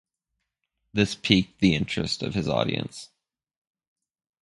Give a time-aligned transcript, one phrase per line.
[0.93, 3.09] This piqued the interest of his audience.